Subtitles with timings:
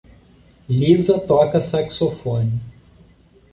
[0.67, 2.59] Liza toca saxofone.